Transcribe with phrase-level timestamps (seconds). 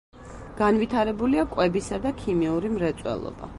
[0.61, 3.49] განვითარებულია კვებისა და ქიმიური მრეწველობა.